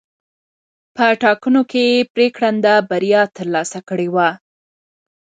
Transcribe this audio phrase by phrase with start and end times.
[0.95, 4.29] په ټاکنو کې یې پرېکنده بریا ترلاسه کړې وه.